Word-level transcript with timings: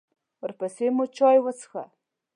ورپسې 0.41 0.87
مو 0.95 1.05
چای 1.17 1.37
وڅښه. 1.41 1.83